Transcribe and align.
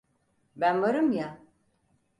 Ben 0.55 0.81
varım 0.81 1.11
ya. 1.11 1.39